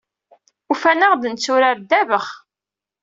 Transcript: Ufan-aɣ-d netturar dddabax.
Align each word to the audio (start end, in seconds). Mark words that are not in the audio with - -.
Ufan-aɣ-d 0.71 1.23
netturar 1.27 1.77
dddabax. 1.77 2.29